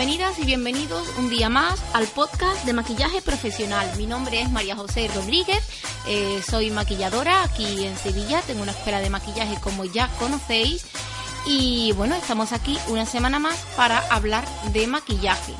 bienvenidas 0.00 0.38
y 0.38 0.46
bienvenidos 0.46 1.06
un 1.18 1.28
día 1.28 1.50
más 1.50 1.78
al 1.92 2.06
podcast 2.06 2.64
de 2.64 2.72
maquillaje 2.72 3.20
profesional. 3.20 3.86
Mi 3.98 4.06
nombre 4.06 4.40
es 4.40 4.50
María 4.50 4.74
José 4.74 5.10
Rodríguez, 5.14 5.62
eh, 6.08 6.40
soy 6.48 6.70
maquilladora 6.70 7.42
aquí 7.42 7.84
en 7.84 7.94
Sevilla, 7.98 8.40
tengo 8.46 8.62
una 8.62 8.72
escuela 8.72 9.00
de 9.00 9.10
maquillaje 9.10 9.60
como 9.60 9.84
ya 9.84 10.08
conocéis 10.18 10.86
y 11.44 11.92
bueno, 11.98 12.14
estamos 12.14 12.52
aquí 12.52 12.78
una 12.88 13.04
semana 13.04 13.38
más 13.38 13.58
para 13.76 13.98
hablar 14.08 14.42
de 14.72 14.86
maquillaje. 14.86 15.52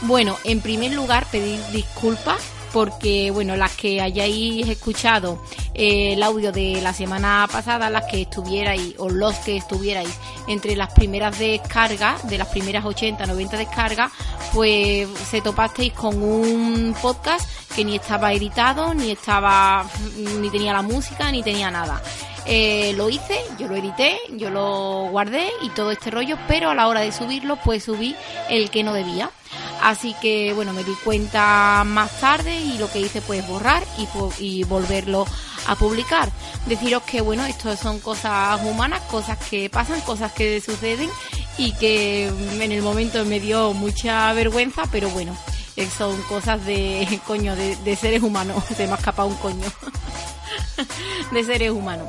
Bueno, 0.00 0.36
en 0.42 0.60
primer 0.60 0.90
lugar 0.90 1.24
pedir 1.30 1.64
disculpas 1.70 2.42
porque 2.72 3.30
bueno, 3.30 3.56
las 3.56 3.74
que 3.76 4.00
hayáis 4.00 4.68
escuchado 4.68 5.42
eh, 5.74 6.14
el 6.14 6.22
audio 6.22 6.52
de 6.52 6.80
la 6.82 6.92
semana 6.92 7.48
pasada, 7.50 7.90
las 7.90 8.04
que 8.04 8.22
estuvierais 8.22 8.94
o 8.98 9.08
los 9.08 9.34
que 9.36 9.56
estuvierais 9.56 10.18
entre 10.46 10.76
las 10.76 10.92
primeras 10.92 11.38
descargas, 11.38 12.28
de 12.28 12.38
las 12.38 12.48
primeras 12.48 12.84
80, 12.84 13.26
90 13.26 13.56
descargas, 13.56 14.12
pues 14.52 15.08
se 15.30 15.40
topasteis 15.40 15.92
con 15.92 16.22
un 16.22 16.94
podcast 17.00 17.48
que 17.74 17.84
ni 17.84 17.96
estaba 17.96 18.32
editado, 18.32 18.94
ni 18.94 19.10
estaba, 19.10 19.86
ni 20.40 20.50
tenía 20.50 20.72
la 20.72 20.82
música, 20.82 21.30
ni 21.30 21.42
tenía 21.42 21.70
nada. 21.70 22.02
Eh, 22.50 22.94
lo 22.96 23.10
hice, 23.10 23.38
yo 23.58 23.68
lo 23.68 23.76
edité, 23.76 24.18
yo 24.36 24.48
lo 24.48 25.08
guardé 25.10 25.50
y 25.62 25.68
todo 25.70 25.90
este 25.90 26.10
rollo, 26.10 26.38
pero 26.48 26.70
a 26.70 26.74
la 26.74 26.88
hora 26.88 27.00
de 27.00 27.12
subirlo, 27.12 27.56
pues 27.62 27.84
subí 27.84 28.16
el 28.48 28.70
que 28.70 28.82
no 28.82 28.94
debía. 28.94 29.30
Así 29.82 30.14
que 30.20 30.52
bueno, 30.54 30.72
me 30.72 30.84
di 30.84 30.94
cuenta 31.04 31.82
más 31.84 32.20
tarde 32.20 32.60
y 32.60 32.78
lo 32.78 32.90
que 32.90 33.00
hice 33.00 33.20
pues 33.22 33.46
borrar 33.46 33.84
y, 34.38 34.64
volverlo 34.64 35.26
a 35.66 35.76
publicar. 35.76 36.30
Deciros 36.66 37.02
que 37.02 37.20
bueno, 37.20 37.44
esto 37.46 37.76
son 37.76 38.00
cosas 38.00 38.60
humanas, 38.64 39.00
cosas 39.02 39.38
que 39.50 39.70
pasan, 39.70 40.00
cosas 40.02 40.32
que 40.32 40.60
suceden 40.60 41.10
y 41.56 41.72
que 41.72 42.26
en 42.26 42.72
el 42.72 42.82
momento 42.82 43.24
me 43.24 43.40
dio 43.40 43.72
mucha 43.74 44.32
vergüenza, 44.32 44.84
pero 44.90 45.08
bueno, 45.10 45.36
eh, 45.76 45.88
son 45.96 46.20
cosas 46.22 46.64
de 46.66 47.20
coño, 47.26 47.54
de, 47.54 47.96
seres 47.96 48.22
humanos. 48.22 48.64
Se 48.76 48.86
me 48.86 48.92
ha 48.92 48.96
escapado 48.96 49.28
un 49.28 49.36
coño. 49.36 49.66
de 51.32 51.44
seres 51.44 51.70
humanos. 51.70 52.08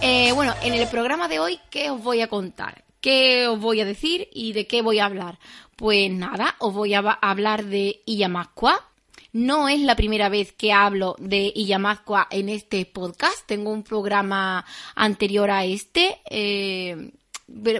Eh, 0.00 0.32
bueno, 0.32 0.54
en 0.62 0.74
el 0.74 0.86
programa 0.88 1.28
de 1.28 1.40
hoy, 1.40 1.60
¿qué 1.70 1.90
os 1.90 2.02
voy 2.02 2.20
a 2.20 2.28
contar? 2.28 2.84
¿Qué 3.00 3.46
os 3.48 3.60
voy 3.60 3.80
a 3.80 3.84
decir 3.84 4.28
y 4.32 4.52
de 4.52 4.66
qué 4.66 4.82
voy 4.82 4.98
a 4.98 5.06
hablar? 5.06 5.38
Pues 5.76 6.10
nada, 6.10 6.56
os 6.58 6.74
voy 6.74 6.94
a 6.94 6.98
hablar 6.98 7.64
de 7.64 8.02
Iyamasqua. 8.06 8.84
No 9.32 9.68
es 9.68 9.80
la 9.80 9.94
primera 9.94 10.28
vez 10.28 10.52
que 10.52 10.72
hablo 10.72 11.14
de 11.18 11.52
Iyamasqua 11.54 12.26
en 12.30 12.48
este 12.48 12.84
podcast. 12.86 13.46
Tengo 13.46 13.70
un 13.70 13.84
programa 13.84 14.64
anterior 14.96 15.50
a 15.50 15.64
este. 15.64 16.18
Eh, 16.28 17.12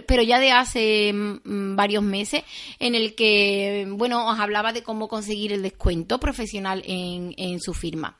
pero 0.05 0.23
ya 0.23 0.39
de 0.39 0.51
hace 0.51 1.13
mm, 1.13 1.75
varios 1.75 2.03
meses, 2.03 2.43
en 2.79 2.95
el 2.95 3.15
que, 3.15 3.87
bueno, 3.89 4.27
os 4.27 4.39
hablaba 4.39 4.73
de 4.73 4.83
cómo 4.83 5.07
conseguir 5.07 5.53
el 5.53 5.61
descuento 5.61 6.19
profesional 6.19 6.83
en, 6.85 7.33
en 7.37 7.59
su 7.59 7.73
firma. 7.73 8.17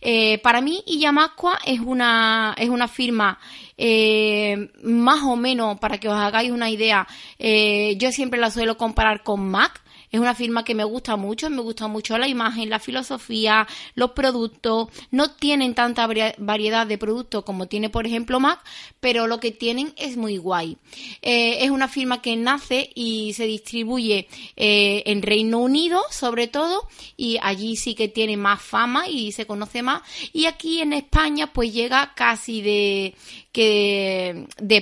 Eh, 0.00 0.38
para 0.38 0.60
mí, 0.60 0.82
Iyamasqua 0.86 1.58
es 1.64 1.80
una, 1.80 2.54
es 2.58 2.68
una 2.68 2.88
firma 2.88 3.38
eh, 3.76 4.70
más 4.82 5.22
o 5.22 5.36
menos, 5.36 5.78
para 5.78 5.98
que 5.98 6.08
os 6.08 6.14
hagáis 6.14 6.50
una 6.50 6.70
idea, 6.70 7.06
eh, 7.38 7.96
yo 7.98 8.12
siempre 8.12 8.38
la 8.38 8.50
suelo 8.50 8.76
comparar 8.76 9.22
con 9.22 9.48
Mac, 9.50 9.81
es 10.12 10.20
una 10.20 10.34
firma 10.34 10.62
que 10.62 10.74
me 10.74 10.84
gusta 10.84 11.16
mucho, 11.16 11.48
me 11.48 11.62
gusta 11.62 11.88
mucho 11.88 12.18
la 12.18 12.28
imagen, 12.28 12.68
la 12.68 12.78
filosofía, 12.78 13.66
los 13.94 14.10
productos. 14.10 14.88
No 15.10 15.30
tienen 15.30 15.74
tanta 15.74 16.06
variedad 16.06 16.86
de 16.86 16.98
productos 16.98 17.44
como 17.44 17.66
tiene, 17.66 17.88
por 17.88 18.06
ejemplo, 18.06 18.38
Mac, 18.38 18.60
pero 19.00 19.26
lo 19.26 19.40
que 19.40 19.52
tienen 19.52 19.94
es 19.96 20.18
muy 20.18 20.36
guay. 20.36 20.76
Eh, 21.22 21.64
es 21.64 21.70
una 21.70 21.88
firma 21.88 22.20
que 22.20 22.36
nace 22.36 22.90
y 22.94 23.32
se 23.32 23.46
distribuye 23.46 24.28
eh, 24.56 25.02
en 25.06 25.22
Reino 25.22 25.58
Unido, 25.60 26.02
sobre 26.10 26.46
todo, 26.46 26.86
y 27.16 27.38
allí 27.40 27.76
sí 27.76 27.94
que 27.94 28.08
tiene 28.08 28.36
más 28.36 28.60
fama 28.60 29.08
y 29.08 29.32
se 29.32 29.46
conoce 29.46 29.82
más. 29.82 30.02
Y 30.34 30.44
aquí 30.44 30.80
en 30.82 30.92
España, 30.92 31.54
pues 31.54 31.72
llega 31.72 32.12
casi 32.14 32.60
de 32.60 33.14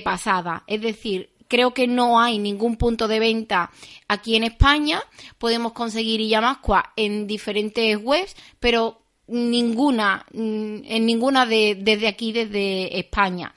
pasada. 0.03 0.65
Es 0.67 0.81
decir, 0.81 1.30
Creo 1.51 1.73
que 1.73 1.85
no 1.85 2.21
hay 2.21 2.39
ningún 2.39 2.77
punto 2.77 3.09
de 3.09 3.19
venta 3.19 3.71
aquí 4.07 4.37
en 4.37 4.45
España. 4.45 5.03
Podemos 5.37 5.73
conseguir 5.73 6.21
Illamasqua 6.21 6.93
en 6.95 7.27
diferentes 7.27 7.97
webs, 8.01 8.37
pero 8.57 9.01
ninguna, 9.27 10.25
mm, 10.31 10.77
en 10.85 11.05
ninguna 11.05 11.45
de, 11.45 11.75
desde 11.77 12.07
aquí, 12.07 12.31
desde 12.31 12.97
España. 12.97 13.53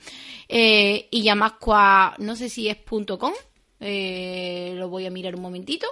Eh, 0.49 1.09
no 2.19 2.35
sé 2.35 2.49
si 2.49 2.69
es 2.69 2.79
.com, 3.17 3.33
eh, 3.79 4.73
lo 4.75 4.89
voy 4.89 5.07
a 5.07 5.11
mirar 5.11 5.37
un 5.37 5.43
momentito. 5.43 5.87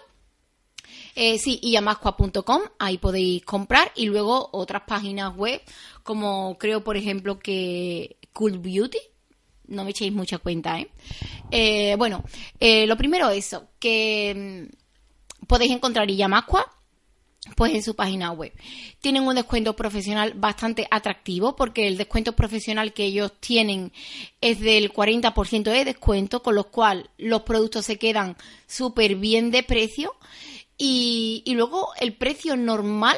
Eh, 1.15 1.39
sí, 1.39 1.61
illamasqua.com, 1.63 2.63
ahí 2.81 2.99
podéis 2.99 3.45
comprar 3.45 3.93
y 3.95 4.07
luego 4.07 4.49
otras 4.51 4.83
páginas 4.89 5.37
web, 5.37 5.61
como 6.03 6.59
creo 6.59 6.83
por 6.83 6.97
ejemplo 6.97 7.39
que 7.39 8.17
Cool 8.33 8.59
Beauty, 8.59 8.99
no 9.69 9.85
me 9.85 9.91
echéis 9.91 10.13
mucha 10.13 10.39
cuenta, 10.39 10.81
¿eh? 10.81 10.89
Eh 11.53 11.95
bueno, 11.97 12.25
eh, 12.59 12.87
lo 12.87 12.97
primero 12.97 13.31
eso, 13.31 13.69
que 13.79 14.69
mm, 14.71 15.47
podéis 15.47 15.73
encontrar 15.73 16.11
Iyamasqua 16.11 16.67
pues 17.57 17.75
en 17.75 17.83
su 17.83 17.95
página 17.95 18.31
web. 18.33 18.53
Tienen 19.01 19.25
un 19.25 19.35
descuento 19.35 19.75
profesional 19.75 20.33
bastante 20.35 20.87
atractivo 20.91 21.57
porque 21.57 21.89
el 21.89 21.99
descuento 21.99 22.35
profesional 22.35 22.93
que 22.93 23.05
ellos 23.05 23.33
tienen 23.41 23.93
es 24.41 24.61
del 24.61 24.93
40% 24.93 25.65
de 25.65 25.85
descuento, 25.85 26.43
con 26.43 26.55
lo 26.55 26.71
cual 26.71 27.11
los 27.19 27.43
productos 27.43 27.85
se 27.85 27.99
quedan 27.99 28.37
súper 28.67 29.17
bien 29.17 29.51
de 29.51 29.63
precio 29.63 30.15
y, 30.79 31.43
luego 31.49 31.89
el 32.01 32.15
precio 32.15 32.57
normal 32.57 33.17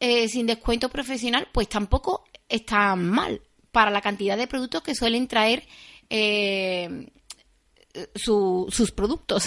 eh, 0.00 0.28
sin 0.28 0.46
descuento 0.46 0.88
profesional 0.88 1.48
pues 1.52 1.68
tampoco 1.68 2.24
está 2.48 2.94
mal 2.96 3.40
para 3.72 3.90
la 3.90 4.00
cantidad 4.00 4.36
de 4.36 4.46
productos 4.46 4.82
que 4.82 4.94
suelen 4.94 5.28
traer 5.28 5.66
eh, 6.08 7.08
sus 8.14 8.90
productos, 8.92 9.44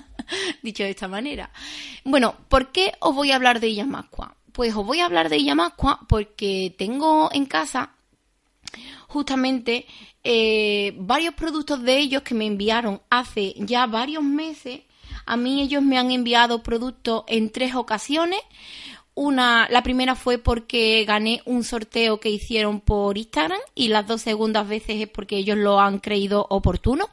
dicho 0.62 0.82
de 0.82 0.90
esta 0.90 1.08
manera. 1.08 1.50
Bueno, 2.04 2.34
¿por 2.48 2.72
qué 2.72 2.94
os 3.00 3.14
voy 3.14 3.30
a 3.30 3.36
hablar 3.36 3.60
de 3.60 3.68
Illamasqua? 3.68 4.36
Pues 4.52 4.74
os 4.74 4.86
voy 4.86 5.00
a 5.00 5.06
hablar 5.06 5.28
de 5.28 5.38
Illamasqua 5.38 6.00
porque 6.08 6.74
tengo 6.78 7.30
en 7.32 7.46
casa 7.46 7.92
justamente 9.08 9.86
eh, 10.24 10.94
varios 10.98 11.34
productos 11.34 11.82
de 11.82 11.98
ellos 11.98 12.22
que 12.22 12.34
me 12.34 12.46
enviaron 12.46 13.00
hace 13.10 13.54
ya 13.58 13.86
varios 13.86 14.22
meses. 14.22 14.80
A 15.24 15.36
mí 15.36 15.62
ellos 15.62 15.82
me 15.82 15.98
han 15.98 16.10
enviado 16.10 16.62
productos 16.62 17.24
en 17.28 17.50
tres 17.50 17.74
ocasiones. 17.74 18.40
Una, 19.18 19.66
la 19.70 19.82
primera 19.82 20.14
fue 20.14 20.36
porque 20.36 21.02
gané 21.06 21.40
un 21.46 21.64
sorteo 21.64 22.20
que 22.20 22.28
hicieron 22.28 22.82
por 22.82 23.16
Instagram 23.16 23.58
y 23.74 23.88
las 23.88 24.06
dos 24.06 24.20
segundas 24.20 24.68
veces 24.68 25.00
es 25.00 25.08
porque 25.08 25.38
ellos 25.38 25.56
lo 25.56 25.80
han 25.80 26.00
creído 26.00 26.46
oportuno 26.50 27.08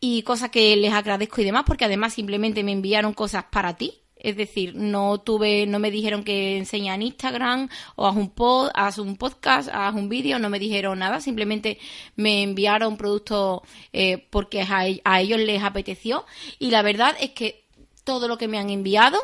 y 0.00 0.22
cosa 0.22 0.50
que 0.50 0.74
les 0.74 0.92
agradezco 0.92 1.40
y 1.40 1.44
demás 1.44 1.62
porque 1.64 1.84
además 1.84 2.12
simplemente 2.14 2.64
me 2.64 2.72
enviaron 2.72 3.12
cosas 3.12 3.44
para 3.52 3.76
ti. 3.76 4.00
Es 4.16 4.36
decir, 4.36 4.74
no 4.74 5.18
tuve, 5.18 5.64
no 5.68 5.78
me 5.78 5.92
dijeron 5.92 6.24
que 6.24 6.58
enseña 6.58 6.96
en 6.96 7.02
Instagram 7.02 7.68
o 7.94 8.08
haz 8.08 8.16
un 8.16 8.30
pod, 8.30 8.70
haz 8.74 8.98
un 8.98 9.16
podcast, 9.16 9.68
haz 9.72 9.94
un 9.94 10.08
vídeo, 10.08 10.40
no 10.40 10.50
me 10.50 10.58
dijeron 10.58 10.98
nada, 10.98 11.20
simplemente 11.20 11.78
me 12.16 12.42
enviaron 12.42 12.96
productos 12.96 13.60
eh, 13.92 14.26
porque 14.30 14.66
a 15.04 15.20
ellos 15.20 15.38
les 15.38 15.62
apeteció 15.62 16.26
y 16.58 16.72
la 16.72 16.82
verdad 16.82 17.14
es 17.20 17.30
que 17.30 17.62
todo 18.02 18.26
lo 18.26 18.38
que 18.38 18.48
me 18.48 18.58
han 18.58 18.70
enviado 18.70 19.20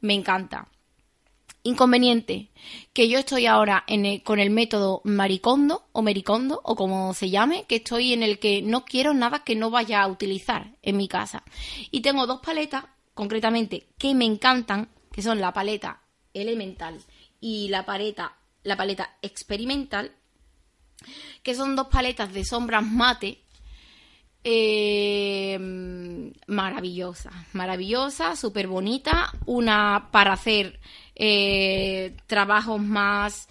me 0.00 0.14
encanta 0.14 0.66
Inconveniente, 1.64 2.50
que 2.92 3.08
yo 3.08 3.18
estoy 3.18 3.46
ahora 3.46 3.84
con 4.24 4.38
el 4.38 4.50
método 4.50 5.00
maricondo 5.04 5.88
o 5.92 6.02
mericondo 6.02 6.60
o 6.64 6.76
como 6.76 7.12
se 7.14 7.30
llame, 7.30 7.64
que 7.68 7.76
estoy 7.76 8.12
en 8.12 8.22
el 8.22 8.38
que 8.38 8.62
no 8.62 8.84
quiero 8.84 9.12
nada 9.12 9.44
que 9.44 9.56
no 9.56 9.70
vaya 9.70 10.02
a 10.02 10.08
utilizar 10.08 10.76
en 10.82 10.96
mi 10.96 11.08
casa. 11.08 11.42
Y 11.90 12.00
tengo 12.00 12.26
dos 12.26 12.40
paletas, 12.40 12.84
concretamente, 13.12 13.88
que 13.98 14.14
me 14.14 14.24
encantan, 14.24 14.88
que 15.12 15.22
son 15.22 15.40
la 15.40 15.52
paleta 15.52 16.02
elemental 16.32 17.00
y 17.40 17.68
la 17.68 17.84
paleta, 17.84 18.36
la 18.62 18.76
paleta 18.76 19.16
experimental, 19.20 20.12
que 21.42 21.54
son 21.54 21.76
dos 21.76 21.88
paletas 21.88 22.32
de 22.32 22.44
sombras 22.44 22.84
mate 22.84 23.42
eh, 24.44 25.58
maravillosa, 26.46 27.30
maravillosa, 27.52 28.36
súper 28.36 28.66
bonita, 28.66 29.32
una 29.46 30.08
para 30.10 30.32
hacer 30.32 30.80
eh, 31.18 32.14
trabajos 32.26 32.80
más 32.80 33.48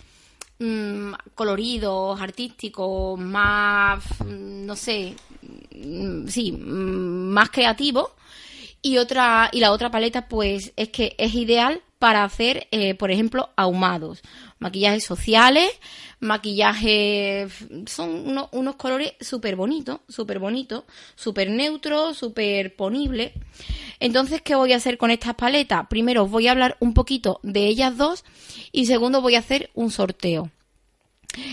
mm, 0.59 1.13
coloridos, 1.35 2.19
artísticos, 2.19 3.19
más, 3.19 4.03
mm, 4.25 4.65
no 4.65 4.75
sé, 4.75 5.15
mm, 5.75 6.27
sí, 6.27 6.51
más 6.53 7.49
creativos. 7.49 8.11
Y 8.81 8.97
otra, 8.97 9.49
y 9.51 9.59
la 9.59 9.71
otra 9.71 9.91
paleta, 9.91 10.27
pues, 10.27 10.73
es 10.77 10.89
que 10.89 11.15
es 11.17 11.33
ideal 11.35 11.81
para 11.99 12.23
hacer, 12.23 12.67
eh, 12.71 12.93
por 12.95 13.11
ejemplo, 13.11 13.49
ahumados, 13.55 14.21
maquillajes 14.59 15.03
sociales, 15.03 15.69
maquillajes, 16.19 17.51
son 17.87 18.37
unos 18.51 18.75
colores 18.75 19.13
súper 19.19 19.55
bonitos, 19.55 20.01
súper 20.07 20.39
bonitos, 20.39 20.83
súper 21.15 21.49
neutros, 21.49 22.17
súper 22.17 22.75
ponibles. 22.75 23.33
Entonces, 23.99 24.41
¿qué 24.41 24.55
voy 24.55 24.73
a 24.73 24.77
hacer 24.77 24.97
con 24.97 25.11
estas 25.11 25.35
paletas? 25.35 25.87
Primero 25.87 26.23
os 26.23 26.31
voy 26.31 26.47
a 26.47 26.51
hablar 26.51 26.77
un 26.79 26.93
poquito 26.93 27.39
de 27.43 27.67
ellas 27.67 27.97
dos 27.97 28.23
y 28.71 28.85
segundo 28.85 29.21
voy 29.21 29.35
a 29.35 29.39
hacer 29.39 29.69
un 29.73 29.91
sorteo. 29.91 30.51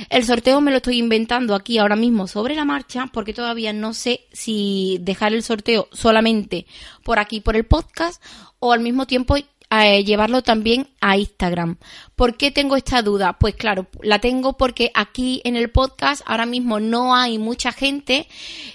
El 0.08 0.24
sorteo 0.24 0.60
me 0.60 0.70
lo 0.70 0.78
estoy 0.78 0.98
inventando 0.98 1.54
aquí 1.54 1.78
ahora 1.78 1.96
mismo 1.96 2.26
sobre 2.26 2.54
la 2.54 2.64
marcha 2.64 3.10
porque 3.12 3.34
todavía 3.34 3.72
no 3.72 3.92
sé 3.92 4.26
si 4.32 4.98
dejar 5.00 5.34
el 5.34 5.42
sorteo 5.42 5.88
solamente 5.92 6.66
por 7.02 7.18
aquí 7.18 7.40
por 7.40 7.56
el 7.56 7.64
podcast 7.64 8.22
o 8.60 8.72
al 8.72 8.80
mismo 8.80 9.06
tiempo 9.06 9.36
eh, 9.82 10.04
llevarlo 10.04 10.42
también 10.42 10.88
a 11.00 11.16
Instagram. 11.16 11.76
¿Por 12.14 12.36
qué 12.36 12.50
tengo 12.50 12.76
esta 12.76 13.02
duda? 13.02 13.34
Pues 13.38 13.54
claro, 13.54 13.86
la 14.02 14.18
tengo 14.18 14.56
porque 14.56 14.90
aquí 14.94 15.40
en 15.44 15.56
el 15.56 15.70
podcast 15.70 16.22
ahora 16.26 16.46
mismo 16.46 16.80
no 16.80 17.14
hay 17.14 17.38
mucha 17.38 17.72
gente 17.72 18.26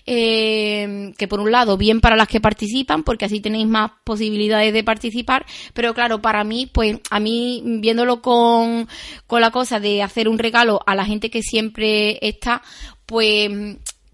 eh, 0.05 1.13
que 1.17 1.27
por 1.27 1.39
un 1.39 1.51
lado, 1.51 1.77
bien 1.77 2.01
para 2.01 2.15
las 2.15 2.27
que 2.27 2.41
participan, 2.41 3.03
porque 3.03 3.25
así 3.25 3.39
tenéis 3.39 3.67
más 3.67 3.91
posibilidades 4.03 4.73
de 4.73 4.83
participar, 4.83 5.45
pero 5.73 5.93
claro, 5.93 6.21
para 6.21 6.43
mí, 6.43 6.65
pues 6.65 6.97
a 7.09 7.19
mí 7.19 7.61
viéndolo 7.65 8.21
con, 8.21 8.87
con 9.27 9.41
la 9.41 9.51
cosa 9.51 9.79
de 9.79 10.03
hacer 10.03 10.27
un 10.27 10.39
regalo 10.39 10.81
a 10.85 10.95
la 10.95 11.05
gente 11.05 11.29
que 11.29 11.41
siempre 11.41 12.19
está, 12.27 12.61
pues 13.05 13.49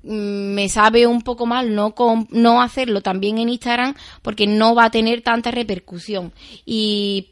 me 0.06 0.70
sabe 0.70 1.08
un 1.08 1.22
poco 1.22 1.46
mal 1.46 1.74
no, 1.74 1.96
no 2.30 2.62
hacerlo 2.62 3.02
también 3.02 3.40
en 3.40 3.50
Instagram 3.50 3.96
porque 4.22 4.48
no 4.48 4.76
va 4.76 4.86
a 4.86 4.92
tener 4.92 5.22
tanta 5.22 5.52
repercusión. 5.52 6.32
Y, 6.66 7.28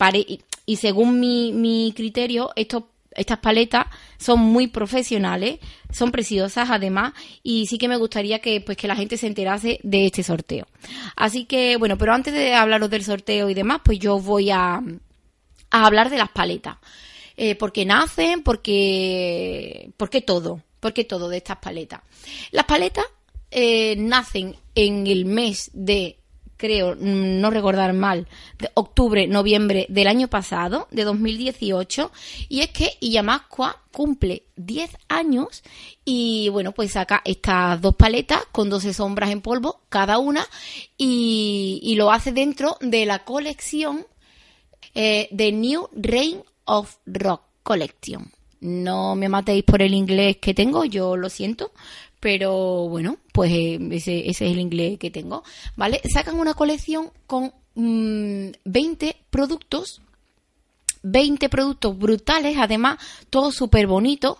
según 0.77 1.19
mi, 1.19 1.53
mi 1.53 1.93
criterio, 1.95 2.51
estas 2.55 3.37
paletas 3.39 3.85
son 4.17 4.39
muy 4.39 4.67
profesionales, 4.67 5.59
son 5.91 6.11
preciosas 6.11 6.69
además 6.71 7.13
y 7.43 7.67
sí 7.67 7.77
que 7.77 7.87
me 7.87 7.97
gustaría 7.97 8.39
que 8.39 8.59
pues 8.61 8.77
que 8.77 8.87
la 8.87 8.95
gente 8.95 9.17
se 9.17 9.27
enterase 9.27 9.79
de 9.83 10.07
este 10.07 10.23
sorteo. 10.23 10.65
Así 11.15 11.45
que 11.45 11.77
bueno, 11.77 11.97
pero 11.97 12.13
antes 12.13 12.33
de 12.33 12.55
hablaros 12.55 12.89
del 12.89 13.03
sorteo 13.03 13.49
y 13.49 13.53
demás, 13.53 13.81
pues 13.83 13.99
yo 13.99 14.19
voy 14.19 14.49
a, 14.49 14.81
a 15.69 15.85
hablar 15.85 16.09
de 16.09 16.17
las 16.17 16.29
paletas. 16.29 16.77
Eh, 17.35 17.55
porque 17.55 17.83
nacen, 17.85 18.43
porque 18.43 19.91
porque 19.97 20.21
todo. 20.21 20.61
¿Por 20.83 20.91
qué 20.91 21.05
todo 21.05 21.29
de 21.29 21.37
estas 21.37 21.59
paletas? 21.59 22.01
Las 22.51 22.65
paletas 22.65 23.05
eh, 23.51 23.95
nacen 23.95 24.53
en 24.75 25.07
el 25.07 25.23
mes 25.23 25.71
de 25.71 26.17
creo, 26.57 26.93
mm, 26.93 27.39
no 27.39 27.49
recordar 27.51 27.93
mal, 27.93 28.27
de 28.59 28.69
octubre, 28.73 29.25
noviembre 29.27 29.85
del 29.87 30.07
año 30.07 30.27
pasado, 30.27 30.89
de 30.91 31.05
2018, 31.05 32.11
y 32.49 32.59
es 32.59 32.71
que 32.71 32.97
Iyamasqua 32.99 33.81
cumple 33.93 34.43
10 34.57 34.91
años 35.07 35.63
y 36.03 36.49
bueno, 36.49 36.73
pues 36.73 36.91
saca 36.91 37.21
estas 37.23 37.79
dos 37.79 37.95
paletas 37.95 38.41
con 38.51 38.69
12 38.69 38.93
sombras 38.93 39.31
en 39.31 39.39
polvo 39.39 39.83
cada 39.87 40.17
una 40.17 40.45
y, 40.97 41.93
lo 41.95 42.11
hace 42.11 42.33
dentro 42.33 42.75
de 42.81 43.05
la 43.05 43.23
colección 43.23 44.05
eh, 44.95 45.29
de 45.31 45.53
New 45.53 45.87
Reign 45.93 46.43
of 46.65 46.97
Rock 47.05 47.43
Collection. 47.63 48.33
No 48.63 49.15
me 49.15 49.29
matéis 49.29 49.63
por 49.63 49.81
el 49.81 49.93
inglés 49.93 50.37
que 50.37 50.53
tengo, 50.53 50.85
yo 50.85 51.17
lo 51.17 51.29
siento, 51.29 51.71
pero 52.19 52.87
bueno, 52.87 53.17
pues 53.33 53.51
eh, 53.51 53.77
ese, 53.91 54.29
es 54.29 54.41
el 54.41 54.57
inglés 54.57 54.97
que 54.97 55.11
tengo, 55.11 55.43
¿vale? 55.75 56.01
Sacan 56.11 56.39
una 56.39 56.53
colección 56.53 57.11
con 57.27 57.53
20 57.75 58.55
mm, 58.65 59.09
productos 59.29 60.01
20 61.03 61.49
productos 61.49 61.97
brutales, 61.97 62.57
además, 62.57 62.97
todos 63.29 63.55
súper 63.55 63.87
bonitos, 63.87 64.37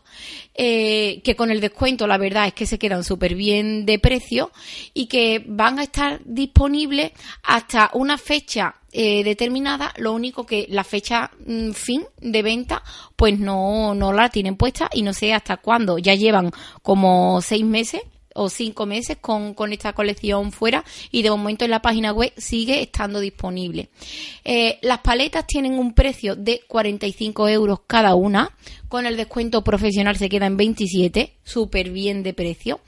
eh, 0.56 1.22
que 1.24 1.36
con 1.36 1.52
el 1.52 1.60
descuento 1.62 2.08
la 2.08 2.18
verdad 2.18 2.48
es 2.48 2.54
que 2.54 2.66
se 2.66 2.80
quedan 2.80 3.04
súper 3.04 3.36
bien 3.36 3.86
de 3.86 4.00
precio 4.00 4.52
y 4.94 5.08
que 5.08 5.44
van 5.46 5.80
a 5.80 5.84
estar 5.84 6.22
disponibles 6.26 7.12
hasta 7.44 7.92
una 7.94 8.18
fecha 8.18 8.76
eh, 8.92 9.24
determinada, 9.24 9.92
lo 9.98 10.14
único 10.14 10.46
que 10.46 10.68
la 10.70 10.84
fecha 10.84 11.32
mm, 11.46 11.72
fin 11.72 12.06
de 12.22 12.44
venta 12.44 12.84
pues 13.16 13.40
no, 13.40 13.96
no 13.96 14.14
la 14.14 14.30
tienen 14.30 14.56
puesta 14.56 14.90
y 14.94 15.02
no 15.02 15.14
sé 15.14 15.34
hasta 15.34 15.58
cuándo, 15.58 15.98
ya 15.98 16.14
llevan 16.14 16.52
como 16.82 17.42
seis 17.42 17.66
meses 17.66 18.02
o 18.34 18.50
cinco 18.50 18.86
meses 18.86 19.18
con, 19.20 19.56
esta 19.72 19.94
colección 19.94 20.52
fuera 20.52 20.84
y 21.12 21.22
de 21.22 21.30
momento 21.30 21.66
en 21.66 21.72
la 21.72 21.82
página 21.82 22.12
web 22.12 22.34
sigue 22.38 22.82
estando 22.82 23.20
disponible. 23.20 23.90
Eh, 24.44 24.80
las 24.82 25.00
paletas 25.00 25.48
tienen 25.48 25.74
un 25.74 25.94
precio 25.94 26.36
de 26.36 26.62
45 26.68 27.48
euros 27.50 27.82
cada 27.88 28.16
una, 28.16 28.56
con 28.88 29.06
el 29.06 29.18
descuento 29.18 29.64
profesional 29.64 30.18
se 30.18 30.30
queda 30.30 30.46
en 30.46 30.58
27, 30.58 31.38
súper 31.44 31.90
bien 31.90 32.24
de 32.24 32.34
precio. 32.34 32.80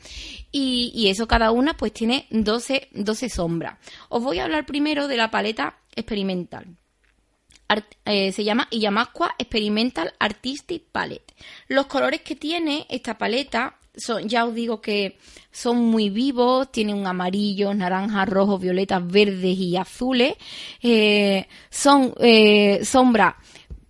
Y, 0.51 1.09
eso 1.09 1.27
cada 1.27 1.51
una 1.51 1.75
pues 1.75 1.91
tiene 1.91 2.27
12, 2.29 2.89
12 2.93 3.29
sombras. 3.29 3.77
Os 4.07 4.23
voy 4.23 4.39
a 4.39 4.45
hablar 4.45 4.65
primero 4.65 5.09
de 5.09 5.17
la 5.17 5.29
paleta 5.29 5.77
experimental. 5.95 6.67
Eh, 8.05 8.31
se 8.31 8.43
llama 8.43 8.67
Iyamasqua 8.71 9.35
Experimental 9.37 10.13
Artistic 10.19 10.83
Palette. 10.91 11.33
Los 11.67 11.87
colores 11.87 12.21
que 12.21 12.35
tiene 12.35 12.85
esta 12.89 13.17
paleta 13.17 13.79
son, 13.97 14.27
ya 14.27 14.45
os 14.45 14.53
digo 14.53 14.81
que 14.81 15.17
son 15.51 15.77
muy 15.77 16.09
vivos, 16.09 16.71
tienen 16.71 16.97
un 16.97 17.07
amarillo, 17.07 17.73
naranja, 17.73 18.25
rojo, 18.25 18.59
violetas, 18.59 19.05
verdes 19.05 19.57
y 19.57 19.77
azules. 19.77 20.35
Eh, 20.81 21.47
son 21.69 22.13
eh, 22.19 22.81
sombras 22.83 23.35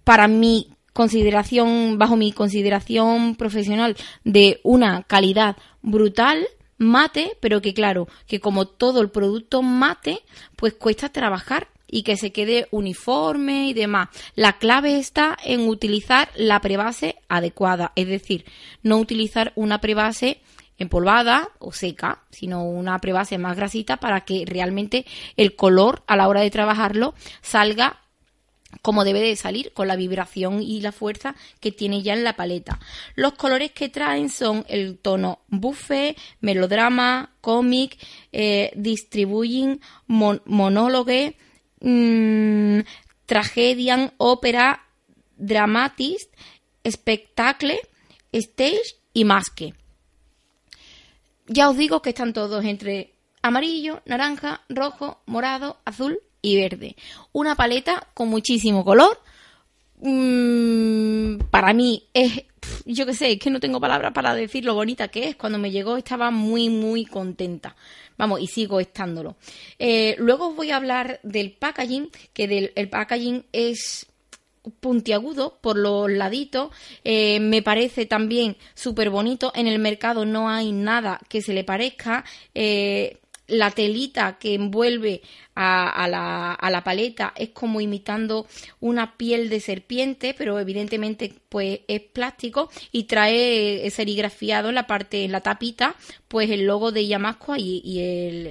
para 0.04 0.28
mi 0.28 0.70
consideración, 0.94 1.98
bajo 1.98 2.16
mi 2.16 2.32
consideración 2.32 3.36
profesional, 3.36 3.98
de 4.24 4.62
una 4.64 5.04
calidad 5.04 5.58
brutal 5.82 6.48
mate, 6.78 7.38
pero 7.40 7.62
que 7.62 7.74
claro, 7.74 8.08
que 8.28 8.40
como 8.40 8.66
todo 8.68 9.02
el 9.02 9.10
producto 9.10 9.62
mate, 9.62 10.20
pues 10.56 10.74
cuesta 10.74 11.10
trabajar 11.10 11.68
y 11.96 12.04
que 12.04 12.18
se 12.18 12.34
quede 12.34 12.68
uniforme 12.72 13.70
y 13.70 13.74
demás. 13.74 14.10
La 14.36 14.58
clave 14.58 14.98
está 15.00 15.38
en 15.46 15.62
utilizar 15.62 16.30
la 16.36 16.60
prebase 16.60 17.16
adecuada, 17.30 17.94
es 17.96 18.10
decir, 18.10 18.44
no 18.84 18.98
utilizar 18.98 19.54
una 19.56 19.80
prebase 19.80 20.42
empolvada 20.78 21.48
o 21.58 21.72
seca, 21.72 22.24
sino 22.32 22.66
una 22.66 23.00
prebase 23.00 23.38
más 23.38 23.56
grasita 23.56 23.96
para 23.96 24.26
que 24.26 24.44
realmente 24.46 25.06
el 25.38 25.56
color 25.56 26.04
a 26.06 26.18
la 26.18 26.28
hora 26.28 26.42
de 26.42 26.52
trabajarlo 26.52 27.14
salga 27.42 28.02
como 28.82 29.06
debe 29.06 29.22
de 29.22 29.38
salir, 29.38 29.72
con 29.72 29.88
la 29.88 29.96
vibración 29.96 30.62
y 30.62 30.82
la 30.82 30.92
fuerza 30.92 31.34
que 31.62 31.72
tiene 31.72 32.02
ya 32.02 32.14
en 32.14 32.26
la 32.26 32.36
paleta. 32.36 32.78
Los 33.16 33.36
colores 33.36 33.72
que 33.72 33.88
traen 33.88 34.30
son 34.30 34.66
el 34.68 34.98
tono 34.98 35.40
buffet, 35.48 36.18
melodrama, 36.42 37.32
cómic, 37.40 37.98
eh, 38.34 38.74
distributing, 38.76 39.80
monólogue, 40.08 41.38
mmm, 41.82 42.80
tragedian, 43.26 44.14
ópera, 44.18 44.86
dramatist, 45.38 46.34
espectacle, 46.84 47.80
stage 48.32 48.96
y 49.14 49.26
masque. 49.26 49.74
Ya 51.48 51.70
os 51.70 51.78
digo 51.78 52.02
que 52.02 52.10
están 52.10 52.34
todos 52.34 52.66
entre 52.66 53.14
amarillo, 53.42 54.02
naranja, 54.06 54.62
rojo, 54.70 55.22
morado, 55.26 55.78
azul 55.86 56.20
y 56.42 56.56
verde. 56.58 56.96
Una 57.32 57.56
paleta 57.56 58.08
con 58.14 58.30
muchísimo 58.30 58.84
color. 58.84 59.20
Mm, 60.02 61.38
para 61.52 61.74
mí 61.74 62.08
es, 62.14 62.44
yo 62.86 63.06
qué 63.06 63.14
sé, 63.14 63.32
es 63.32 63.40
que 63.40 63.50
no 63.50 63.60
tengo 63.60 63.80
palabras 63.80 64.14
para 64.14 64.36
decir 64.36 64.64
lo 64.64 64.76
bonita 64.76 65.08
que 65.08 65.30
es. 65.30 65.36
Cuando 65.36 65.58
me 65.58 65.72
llegó 65.72 65.98
estaba 65.98 66.32
muy, 66.32 66.70
muy 66.70 67.06
contenta. 67.06 67.76
Vamos, 68.18 68.40
y 68.40 68.48
sigo 68.48 68.80
estándolo. 68.80 69.36
Eh, 69.80 70.16
luego 70.20 70.50
os 70.50 70.56
voy 70.56 70.72
a 70.72 70.78
hablar 70.78 71.20
del 71.24 71.52
packaging, 71.52 72.10
que 72.34 72.48
del, 72.48 72.72
el 72.76 72.90
packaging 72.90 73.46
es 73.52 74.08
puntiagudo 74.80 75.58
por 75.62 75.78
los 75.78 76.10
laditos. 76.10 76.70
Eh, 77.04 77.40
me 77.40 77.62
parece 77.62 78.06
también 78.06 78.58
súper 78.74 79.10
bonito. 79.10 79.52
En 79.56 79.68
el 79.68 79.80
mercado 79.80 80.26
no 80.26 80.50
hay 80.50 80.72
nada 80.72 81.20
que 81.30 81.42
se 81.42 81.54
le 81.54 81.64
parezca. 81.64 82.24
Eh, 82.54 83.18
la 83.48 83.72
telita 83.72 84.38
que 84.40 84.56
envuelve 84.56 85.22
a, 85.56 86.08
la, 86.10 86.82
paleta 86.84 87.34
es 87.36 87.50
como 87.50 87.80
imitando 87.80 88.46
una 88.82 89.16
piel 89.16 89.50
de 89.50 89.60
serpiente, 89.60 90.36
pero 90.38 90.60
evidentemente 90.60 91.34
pues 91.48 91.80
es 91.88 92.02
plástico 92.02 92.70
y 92.92 93.04
trae 93.04 93.90
serigrafiado 93.90 94.70
en 94.70 94.76
la 94.76 94.88
parte, 94.88 95.24
en 95.24 95.32
la 95.32 95.40
tapita, 95.40 95.96
pues 96.28 96.50
el 96.50 96.66
logo 96.66 96.92
de 96.92 97.08
Yamasco 97.08 97.56
y, 97.56 98.00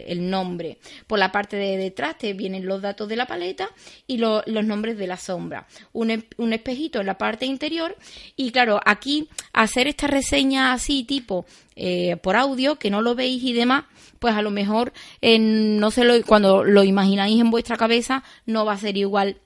el, 0.06 0.30
nombre. 0.30 0.78
Por 1.06 1.18
la 1.18 1.30
parte 1.30 1.56
de 1.56 1.76
detrás 1.76 2.16
te 2.16 2.32
vienen 2.32 2.64
los 2.64 2.80
datos 2.80 3.08
de 3.08 3.16
la 3.16 3.26
paleta 3.26 3.68
y 4.06 4.16
los 4.16 4.46
nombres 4.46 4.96
de 4.96 5.06
la 5.06 5.18
sombra. 5.18 5.66
Un 5.92 6.52
espejito 6.52 7.00
en 7.00 7.06
la 7.06 7.18
parte 7.18 7.44
interior 7.44 7.96
y 8.36 8.50
claro, 8.50 8.80
aquí 8.84 9.28
hacer 9.52 9.88
esta 9.88 10.06
reseña 10.06 10.72
así 10.72 11.04
tipo 11.04 11.44
eh, 11.76 12.16
por 12.16 12.36
audio, 12.36 12.76
que 12.76 12.90
no 12.90 13.02
lo 13.02 13.14
veis 13.14 13.42
y 13.42 13.52
demás, 13.52 13.84
pues 14.18 14.34
a 14.34 14.42
lo 14.42 14.50
mejor 14.50 14.92
no 15.22 15.90
se 15.90 16.04
lo, 16.04 16.14
cuando 16.24 16.64
lo 16.64 16.84
imagináis 16.84 17.40
en 17.40 17.50
vuestra 17.50 17.76
cabeza 17.76 18.22
no 18.46 18.64
va 18.64 18.74
a 18.74 18.78
ser 18.78 18.96
igual 18.96 19.38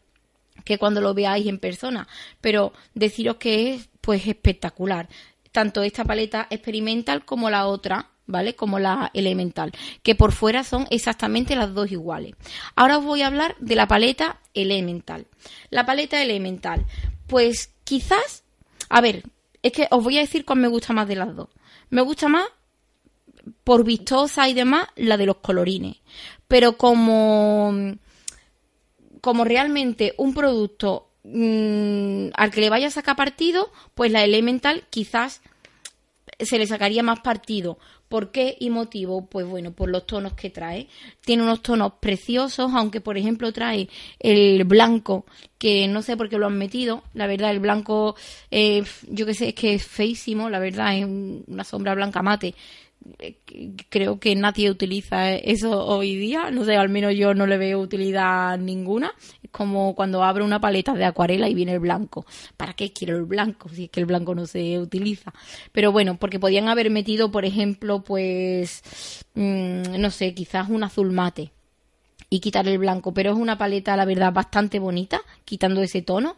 que 0.65 0.79
cuando 0.79 1.01
lo 1.01 1.15
veáis 1.15 1.47
en 1.47 1.59
persona, 1.59 2.07
pero 2.41 2.73
deciros 2.95 3.37
que 3.37 3.75
es 3.75 3.89
pues 4.01 4.27
espectacular, 4.27 5.09
tanto 5.53 5.83
esta 5.83 6.05
paleta 6.05 6.47
experimental 6.51 7.25
como 7.25 7.51
la 7.51 7.67
otra, 7.67 8.11
¿vale? 8.27 8.55
Como 8.55 8.79
la 8.79 9.11
elemental, 9.15 9.73
que 10.03 10.15
por 10.15 10.33
fuera 10.33 10.65
son 10.65 10.87
exactamente 10.91 11.57
las 11.57 11.75
dos 11.75 11.91
iguales. 11.91 12.35
Ahora 12.77 12.99
os 12.99 13.05
voy 13.05 13.23
a 13.23 13.27
hablar 13.29 13.57
de 13.59 13.75
la 13.75 13.89
paleta 13.89 14.41
elemental. 14.55 15.27
La 15.71 15.87
paleta 15.87 16.23
elemental, 16.23 16.85
pues 17.27 17.75
quizás, 17.85 18.45
a 18.89 19.01
ver, 19.01 19.25
es 19.63 19.73
que 19.73 19.89
os 19.91 20.05
voy 20.05 20.19
a 20.19 20.21
decir 20.21 20.45
cuál 20.45 20.61
me 20.61 20.69
gusta 20.69 20.93
más 20.93 21.09
de 21.09 21.17
las 21.17 21.35
dos. 21.35 21.49
Me 21.91 22.03
gusta 22.03 22.29
más 22.29 22.47
por 23.65 23.85
vistosa 23.85 24.49
y 24.49 24.55
demás 24.55 24.89
la 24.97 25.17
de 25.17 25.27
los 25.27 25.37
colorines, 25.37 25.97
pero 26.47 26.77
como 26.77 27.97
como 29.21 29.45
realmente 29.45 30.15
un 30.17 30.33
producto 30.33 31.11
mm, 31.25 32.29
al 32.35 32.51
que 32.51 32.61
le 32.61 32.71
vaya 32.71 32.87
a 32.87 32.91
sacar 32.91 33.17
partido, 33.17 33.73
pues 33.95 34.13
la 34.13 34.23
elemental 34.23 34.85
quizás 34.91 35.43
se 36.39 36.59
le 36.59 36.67
sacaría 36.67 37.03
más 37.03 37.21
partido. 37.21 37.79
¿Por 38.09 38.31
qué 38.31 38.57
y 38.59 38.71
motivo? 38.71 39.27
Pues 39.27 39.47
bueno, 39.47 39.73
por 39.73 39.91
los 39.91 40.07
tonos 40.07 40.33
que 40.33 40.51
trae. 40.51 40.89
Tiene 41.21 41.43
unos 41.43 41.63
tonos 41.63 41.95
preciosos, 42.01 42.73
aunque 42.75 43.01
por 43.01 43.19
ejemplo 43.19 43.53
trae 43.53 43.89
el 44.19 44.65
blanco, 44.65 45.27
que 45.59 45.87
no 45.89 46.03
sé 46.03 46.17
por 46.17 46.29
qué 46.29 46.39
lo 46.39 46.47
han 46.47 46.57
metido. 46.57 47.03
La 47.15 47.27
verdad, 47.27 47.51
el 47.51 47.61
blanco, 47.61 48.17
eh, 48.51 48.83
yo 49.09 49.27
que 49.27 49.35
sé, 49.35 49.49
es 49.49 49.55
que 49.55 49.75
es 49.75 49.85
feísimo, 49.87 50.49
la 50.49 50.59
verdad, 50.59 50.97
es 50.97 51.05
una 51.05 51.65
sombra 51.65 51.95
blanca 51.95 52.23
mate 52.23 52.55
creo 53.91 54.19
que 54.19 54.35
nadie 54.35 54.71
utiliza 54.71 55.33
eso 55.33 55.87
hoy 55.87 56.17
día, 56.17 56.51
no 56.51 56.65
sé, 56.65 56.77
al 56.77 56.89
menos 56.89 57.15
yo 57.15 57.35
no 57.35 57.47
le 57.47 57.59
veo 57.59 57.81
utilidad 57.81 58.59
ninguna. 58.59 59.13
Es 59.43 59.51
como 59.51 59.95
cuando 59.95 60.23
abro 60.23 60.45
una 60.45 60.61
paleta 60.61 60.95
de 60.95 61.05
acuarela 61.05 61.49
y 61.49 61.55
viene 61.55 61.73
el 61.73 61.81
blanco. 61.81 62.27
¿Para 62.57 62.75
qué 62.75 62.93
quiero 62.93 63.17
el 63.17 63.25
blanco? 63.25 63.69
Si 63.69 63.85
es 63.85 63.91
que 63.91 64.01
el 64.01 64.07
blanco 64.07 64.35
no 64.35 64.47
se 64.47 64.79
utiliza. 64.79 65.33
Pero 65.73 65.93
bueno, 65.93 66.17
porque 66.19 66.39
podían 66.39 66.69
haber 66.69 66.91
metido, 66.91 67.31
por 67.31 67.45
ejemplo, 67.45 68.03
pues, 68.03 68.83
mm, 69.35 70.01
no 70.01 70.11
sé, 70.11 70.35
quizás 70.35 70.69
un 70.69 70.85
azul 70.85 71.13
mate 71.13 71.53
y 72.31 72.41
quitar 72.41 72.69
el 72.69 72.79
blanco, 72.79 73.13
pero 73.15 73.33
es 73.33 73.37
una 73.37 73.57
paleta, 73.57 73.97
la 73.97 74.05
verdad, 74.05 74.33
bastante 74.33 74.79
bonita, 74.79 75.21
quitando 75.45 75.83
ese 75.83 76.03
tono. 76.03 76.37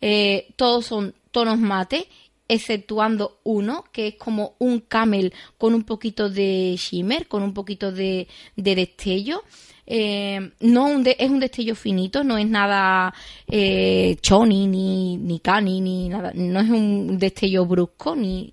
Eh, 0.00 0.52
todos 0.56 0.86
son 0.86 1.14
tonos 1.30 1.58
mate 1.58 2.08
exceptuando 2.52 3.40
uno, 3.44 3.84
que 3.92 4.08
es 4.08 4.14
como 4.16 4.56
un 4.58 4.80
camel 4.80 5.32
con 5.56 5.74
un 5.74 5.84
poquito 5.84 6.28
de 6.28 6.74
shimmer, 6.76 7.26
con 7.26 7.42
un 7.42 7.54
poquito 7.54 7.92
de, 7.92 8.28
destello. 8.56 9.42
Eh, 9.86 10.52
no 10.60 10.88
es 11.04 11.30
un 11.30 11.40
destello 11.40 11.74
finito, 11.74 12.22
no 12.22 12.38
es 12.38 12.46
nada 12.46 13.12
eh, 13.48 14.16
choni, 14.20 14.66
ni, 14.66 15.16
ni 15.16 15.40
ni 15.80 16.08
nada, 16.08 16.32
no 16.34 16.60
es 16.60 16.70
un 16.70 17.18
destello 17.18 17.66
brusco, 17.66 18.14
ni, 18.14 18.52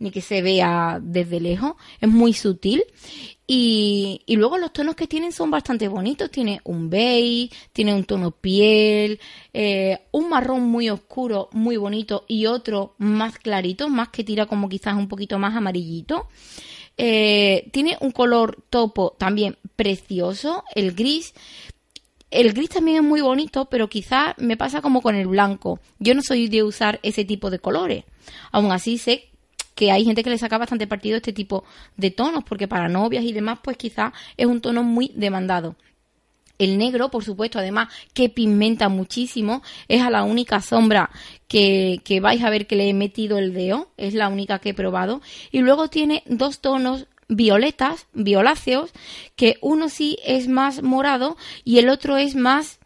ni 0.00 0.10
que 0.10 0.20
se 0.20 0.42
vea 0.42 0.98
desde 1.00 1.40
lejos, 1.40 1.74
es 2.00 2.08
muy 2.08 2.32
sutil 2.32 2.82
y, 3.46 4.22
y, 4.26 4.36
luego 4.36 4.58
los 4.58 4.72
tonos 4.72 4.94
que 4.94 5.08
tienen 5.08 5.32
son 5.32 5.50
bastante 5.50 5.88
bonitos. 5.88 6.30
Tiene 6.30 6.60
un 6.62 6.88
beige, 6.88 7.50
tiene 7.72 7.92
un 7.92 8.04
tono 8.04 8.30
piel, 8.30 9.18
eh, 9.52 10.06
un 10.12 10.28
marrón 10.28 10.62
muy 10.68 10.88
oscuro, 10.88 11.48
muy 11.50 11.76
bonito 11.76 12.24
y 12.28 12.46
otro 12.46 12.94
más 12.98 13.38
clarito, 13.38 13.88
más 13.88 14.10
que 14.10 14.22
tira 14.22 14.46
como 14.46 14.68
quizás 14.68 14.94
un 14.94 15.08
poquito 15.08 15.36
más 15.40 15.56
amarillito. 15.56 16.28
Eh, 16.96 17.68
tiene 17.72 17.98
un 18.00 18.12
color 18.12 18.62
topo 18.70 19.16
también 19.18 19.58
precioso, 19.74 20.62
el 20.76 20.92
gris. 20.92 21.34
El 22.30 22.52
gris 22.52 22.68
también 22.68 22.98
es 22.98 23.02
muy 23.02 23.20
bonito, 23.20 23.64
pero 23.64 23.88
quizás 23.88 24.36
me 24.38 24.56
pasa 24.56 24.80
como 24.80 25.02
con 25.02 25.16
el 25.16 25.26
blanco. 25.26 25.80
Yo 25.98 26.14
no 26.14 26.22
soy 26.22 26.46
de 26.46 26.62
usar 26.62 27.00
ese 27.02 27.24
tipo 27.24 27.50
de 27.50 27.58
colores. 27.58 28.04
Aún 28.52 28.70
así 28.70 28.96
sé 28.96 29.29
que 29.80 29.90
hay 29.90 30.04
gente 30.04 30.22
que 30.22 30.28
le 30.28 30.36
saca 30.36 30.58
bastante 30.58 30.86
partido 30.86 31.16
este 31.16 31.32
tipo 31.32 31.64
de 31.96 32.10
tonos, 32.10 32.44
porque 32.44 32.68
para 32.68 32.86
novias 32.90 33.24
y 33.24 33.32
demás, 33.32 33.60
pues 33.62 33.78
quizás 33.78 34.12
es 34.36 34.44
un 34.44 34.60
tono 34.60 34.82
muy 34.82 35.10
demandado. 35.14 35.74
El 36.58 36.76
negro, 36.76 37.10
por 37.10 37.24
supuesto, 37.24 37.58
además, 37.58 37.88
que 38.12 38.28
pigmenta 38.28 38.90
muchísimo, 38.90 39.62
es 39.88 40.02
a 40.02 40.10
la 40.10 40.22
única 40.22 40.60
sombra 40.60 41.08
que, 41.48 42.02
que 42.04 42.20
vais 42.20 42.44
a 42.44 42.50
ver 42.50 42.66
que 42.66 42.76
le 42.76 42.90
he 42.90 42.92
metido 42.92 43.38
el 43.38 43.54
dedo, 43.54 43.88
es 43.96 44.12
la 44.12 44.28
única 44.28 44.58
que 44.58 44.68
he 44.68 44.74
probado. 44.74 45.22
Y 45.50 45.60
luego 45.60 45.88
tiene 45.88 46.24
dos 46.26 46.60
tonos 46.60 47.06
violetas, 47.28 48.06
violáceos, 48.12 48.90
que 49.34 49.56
uno 49.62 49.88
sí 49.88 50.18
es 50.26 50.46
más 50.46 50.82
morado 50.82 51.38
y 51.64 51.78
el 51.78 51.88
otro 51.88 52.18
es 52.18 52.34
más 52.34 52.80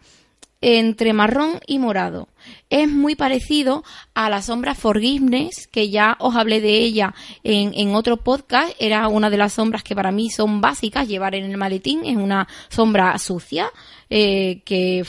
entre 0.61 1.13
marrón 1.13 1.59
y 1.67 1.81
morado. 1.81 2.29
Es 2.75 2.89
muy 2.89 3.15
parecido 3.15 3.85
a 4.15 4.29
la 4.29 4.43
sombra 4.43 4.75
Forgiveness, 4.75 5.69
que 5.69 5.91
ya 5.91 6.17
os 6.19 6.35
hablé 6.35 6.61
de 6.61 6.79
ella 6.79 7.15
en, 7.45 7.95
otro 7.95 8.17
podcast. 8.17 8.75
Era 8.81 9.07
una 9.07 9.31
de 9.31 9.37
las 9.37 9.53
sombras 9.53 9.85
que 9.85 9.95
para 9.95 10.11
mí 10.11 10.29
son 10.29 10.61
básicas 10.61 11.07
llevar 11.07 11.37
en 11.37 11.45
el 11.45 11.57
maletín. 11.57 12.05
Es 12.05 12.17
una 12.17 12.49
sombra 12.69 13.17
sucia, 13.19 13.71
eh, 14.11 14.63
que, 14.65 15.05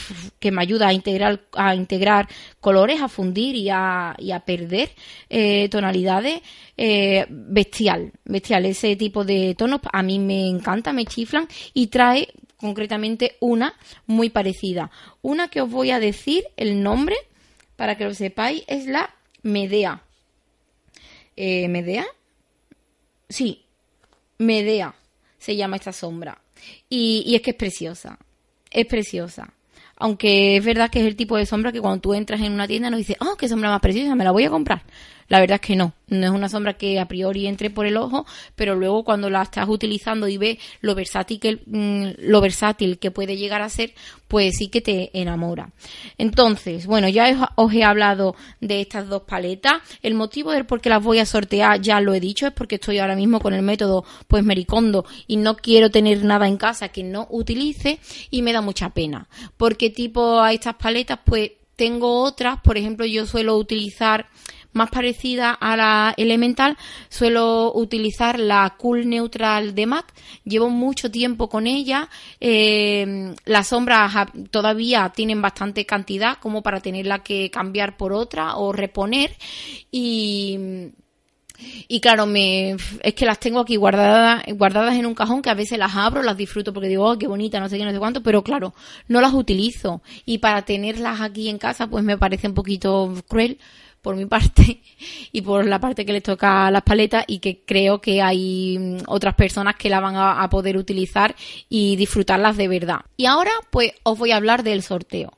me 0.52 0.62
ayuda 0.62 0.86
a 0.86 0.92
integrar, 0.92 1.40
a 1.54 1.74
integrar 1.74 2.28
colores, 2.60 3.02
a 3.02 3.08
fundir 3.08 3.56
y 3.56 3.68
a, 3.68 4.14
perder 4.46 4.90
eh, 5.28 5.68
tonalidades. 5.68 6.42
Eh, 6.76 7.26
bestial, 7.28 8.12
bestial. 8.24 8.64
Ese 8.66 8.94
tipo 8.94 9.24
de 9.24 9.56
tonos 9.58 9.80
a 9.92 10.04
mí 10.04 10.20
me 10.20 10.46
encanta, 10.46 10.92
me 10.92 11.04
chiflan 11.04 11.48
y 11.74 11.88
trae 11.88 12.28
concretamente 12.58 13.34
una 13.40 13.74
muy 14.06 14.30
parecida. 14.30 14.92
Una 15.20 15.48
que 15.48 15.62
os 15.62 15.68
voy 15.68 15.90
a 15.90 15.98
decir 15.98 16.44
el 16.56 16.80
nombre 16.80 17.16
para 17.76 17.96
que 17.96 18.04
lo 18.04 18.14
sepáis 18.14 18.64
es 18.66 18.86
la 18.86 19.14
Medea. 19.42 20.02
Eh, 21.36 21.68
¿Medea? 21.68 22.06
Sí, 23.28 23.64
Medea 24.38 24.94
se 25.38 25.56
llama 25.56 25.76
esta 25.76 25.92
sombra. 25.92 26.40
Y, 26.88 27.22
y 27.26 27.34
es 27.34 27.42
que 27.42 27.50
es 27.50 27.56
preciosa. 27.56 28.18
Es 28.70 28.86
preciosa. 28.86 29.52
Aunque 29.96 30.56
es 30.56 30.64
verdad 30.64 30.90
que 30.90 31.00
es 31.00 31.06
el 31.06 31.16
tipo 31.16 31.36
de 31.36 31.46
sombra 31.46 31.72
que 31.72 31.80
cuando 31.80 32.00
tú 32.00 32.14
entras 32.14 32.40
en 32.40 32.52
una 32.52 32.66
tienda 32.66 32.90
no 32.90 32.96
dices, 32.98 33.16
oh, 33.20 33.36
qué 33.36 33.48
sombra 33.48 33.70
más 33.70 33.80
preciosa, 33.80 34.14
me 34.14 34.24
la 34.24 34.30
voy 34.30 34.44
a 34.44 34.50
comprar. 34.50 34.82
La 35.28 35.40
verdad 35.40 35.56
es 35.56 35.66
que 35.66 35.76
no, 35.76 35.92
no 36.08 36.26
es 36.26 36.32
una 36.32 36.48
sombra 36.48 36.74
que 36.74 37.00
a 37.00 37.08
priori 37.08 37.46
entre 37.46 37.70
por 37.70 37.86
el 37.86 37.96
ojo, 37.96 38.26
pero 38.54 38.74
luego 38.74 39.04
cuando 39.04 39.28
la 39.28 39.42
estás 39.42 39.68
utilizando 39.68 40.28
y 40.28 40.36
ves 40.36 40.58
lo 40.80 40.94
versátil 40.94 41.40
que, 41.40 41.60
mm, 41.66 42.22
lo 42.28 42.40
versátil 42.40 42.98
que 42.98 43.10
puede 43.10 43.36
llegar 43.36 43.62
a 43.62 43.68
ser, 43.68 43.92
pues 44.28 44.56
sí 44.56 44.68
que 44.68 44.80
te 44.80 45.10
enamora. 45.18 45.70
Entonces, 46.18 46.86
bueno, 46.86 47.08
ya 47.08 47.52
os 47.56 47.72
he 47.72 47.84
hablado 47.84 48.36
de 48.60 48.80
estas 48.80 49.08
dos 49.08 49.22
paletas. 49.22 49.82
El 50.02 50.14
motivo 50.14 50.52
del 50.52 50.66
por 50.66 50.80
qué 50.80 50.88
las 50.88 51.02
voy 51.02 51.18
a 51.18 51.26
sortear 51.26 51.80
ya 51.80 52.00
lo 52.00 52.14
he 52.14 52.20
dicho, 52.20 52.46
es 52.46 52.52
porque 52.52 52.76
estoy 52.76 52.98
ahora 52.98 53.16
mismo 53.16 53.40
con 53.40 53.54
el 53.54 53.62
método 53.62 54.04
pues 54.28 54.44
Mericondo 54.44 55.04
y 55.26 55.36
no 55.36 55.56
quiero 55.56 55.90
tener 55.90 56.24
nada 56.24 56.46
en 56.46 56.56
casa 56.56 56.88
que 56.88 57.02
no 57.02 57.26
utilice 57.30 57.98
y 58.30 58.42
me 58.42 58.52
da 58.52 58.60
mucha 58.60 58.90
pena. 58.90 59.28
Porque 59.56 59.90
tipo 59.90 60.40
a 60.40 60.52
estas 60.52 60.76
paletas 60.76 61.18
pues 61.24 61.52
tengo 61.76 62.22
otras, 62.22 62.60
por 62.62 62.78
ejemplo, 62.78 63.04
yo 63.04 63.26
suelo 63.26 63.56
utilizar 63.56 64.26
más 64.76 64.90
parecida 64.90 65.50
a 65.52 65.76
la 65.76 66.14
elemental, 66.16 66.76
suelo 67.08 67.72
utilizar 67.74 68.38
la 68.38 68.74
Cool 68.78 69.08
Neutral 69.08 69.74
de 69.74 69.86
MAC. 69.86 70.12
Llevo 70.44 70.68
mucho 70.68 71.10
tiempo 71.10 71.48
con 71.48 71.66
ella. 71.66 72.08
Eh, 72.40 73.34
las 73.44 73.68
sombras 73.68 74.14
todavía 74.50 75.12
tienen 75.14 75.42
bastante 75.42 75.84
cantidad 75.84 76.38
como 76.38 76.62
para 76.62 76.80
tenerla 76.80 77.22
que 77.22 77.50
cambiar 77.50 77.96
por 77.96 78.12
otra 78.12 78.56
o 78.56 78.72
reponer. 78.72 79.34
Y. 79.90 80.92
Y 81.88 82.00
claro, 82.00 82.26
me, 82.26 82.76
es 83.02 83.14
que 83.14 83.24
las 83.24 83.40
tengo 83.40 83.60
aquí 83.60 83.76
guardadas, 83.76 84.42
guardadas 84.56 84.94
en 84.96 85.06
un 85.06 85.14
cajón 85.14 85.40
que 85.40 85.48
a 85.48 85.54
veces 85.54 85.78
las 85.78 85.96
abro, 85.96 86.22
las 86.22 86.36
disfruto 86.36 86.74
porque 86.74 86.88
digo, 86.88 87.10
oh, 87.10 87.18
qué 87.18 87.26
bonita, 87.26 87.60
no 87.60 87.70
sé 87.70 87.78
qué, 87.78 87.84
no 87.86 87.92
sé 87.92 87.98
cuánto, 87.98 88.22
pero 88.22 88.44
claro, 88.44 88.74
no 89.08 89.22
las 89.22 89.32
utilizo. 89.32 90.02
Y 90.26 90.36
para 90.36 90.66
tenerlas 90.66 91.22
aquí 91.22 91.48
en 91.48 91.56
casa, 91.56 91.86
pues 91.86 92.04
me 92.04 92.18
parece 92.18 92.46
un 92.48 92.52
poquito 92.52 93.14
cruel 93.26 93.58
por 94.06 94.14
mi 94.14 94.26
parte 94.26 94.80
y 95.32 95.42
por 95.42 95.66
la 95.66 95.80
parte 95.80 96.06
que 96.06 96.12
les 96.12 96.22
toca 96.22 96.68
a 96.68 96.70
las 96.70 96.82
paletas 96.82 97.24
y 97.26 97.40
que 97.40 97.64
creo 97.66 98.00
que 98.00 98.22
hay 98.22 98.78
mm, 98.78 98.98
otras 99.08 99.34
personas 99.34 99.74
que 99.74 99.90
la 99.90 99.98
van 99.98 100.14
a, 100.14 100.48
poder 100.48 100.76
utilizar 100.76 101.34
y 101.68 101.96
disfrutarlas 101.96 102.56
de 102.56 102.68
verdad. 102.68 103.00
Y 103.16 103.26
ahora 103.26 103.50
pues 103.70 103.94
os 104.04 104.16
voy 104.16 104.30
a 104.30 104.36
hablar 104.36 104.62
del 104.62 104.84
sorteo. 104.84 105.36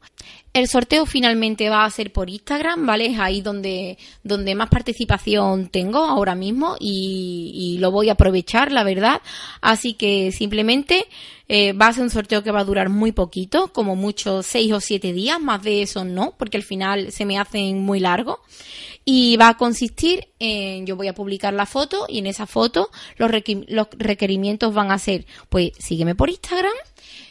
El 0.59 0.67
sorteo 0.67 1.07
finalmente 1.07 1.71
va 1.71 1.85
a 1.85 1.91
ser 1.91 2.13
por 2.13 2.29
Instagram, 2.29 2.85
¿vale? 2.85 3.07
Es 3.07 3.21
ahí 3.21 3.43
donde, 3.43 3.97
donde 4.25 4.57
más 4.57 4.69
participación 4.69 5.69
tengo 5.69 6.01
ahora 6.01 6.35
mismo 6.35 6.75
y, 6.81 7.77
lo 7.79 7.93
voy 7.93 8.09
a 8.09 8.15
aprovechar, 8.15 8.73
la 8.73 8.83
verdad. 8.83 9.23
Así 9.61 9.95
que 9.95 10.33
simplemente 10.33 11.07
eh, 11.47 11.75
va 11.75 11.87
a 11.87 11.93
ser 11.93 12.03
un 12.03 12.11
sorteo 12.11 12.43
que 12.43 12.51
va 12.51 12.59
a 12.59 12.65
durar 12.65 12.89
muy 12.89 13.13
poquito, 13.13 13.73
como 13.73 13.95
mucho 13.95 14.43
seis 14.43 14.73
o 14.73 14.81
siete 14.81 15.13
días, 15.13 15.41
más 15.41 15.63
de 15.63 15.83
eso 15.83 16.05
no, 16.05 16.35
porque 16.37 16.57
al 16.57 16.65
final 16.65 17.13
se 17.13 17.25
me 17.25 17.39
hacen 17.39 17.85
muy 17.85 18.01
largos. 18.01 18.39
Y 19.05 19.37
va 19.37 19.51
a 19.51 19.57
consistir 19.57 20.27
en, 20.41 20.87
yo 20.87 20.97
voy 20.97 21.07
a 21.07 21.15
publicar 21.15 21.55
la 21.55 21.67
foto 21.67 22.07
y 22.09 22.19
en 22.19 22.27
esa 22.27 22.47
foto 22.47 22.91
los 23.17 23.31
requerimientos 23.31 24.75
van 24.75 24.91
a 24.91 24.99
ser, 24.99 25.25
pues 25.51 25.71
sígueme 25.79 26.17
por 26.17 26.31
Instagram, 26.31 26.75